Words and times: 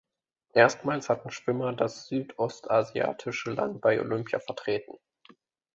Erstmals 0.55 1.09
hatten 1.09 1.29
Schwimmer 1.29 1.73
das 1.73 2.07
südostasiatische 2.07 3.51
Land 3.51 3.81
bei 3.81 4.01
Olympia 4.01 4.39
vertreten. 4.39 4.97